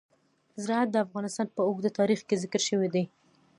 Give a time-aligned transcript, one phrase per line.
[0.63, 3.03] زراعت د افغانستان په اوږده تاریخ کې ذکر شوی دی.